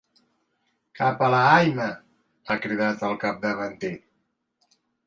Cap 0.99 1.21
a 1.27 1.29
la 1.35 1.41
Haima! 1.51 1.91
—ha 1.95 2.59
cridat 2.65 3.07
el 3.11 3.17
capdavanter. 3.27 3.97